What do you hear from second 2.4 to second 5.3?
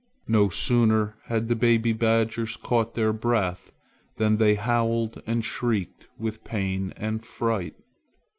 caught their breath than they howled